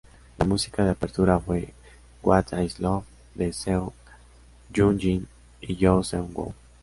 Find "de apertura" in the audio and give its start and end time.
0.83-1.39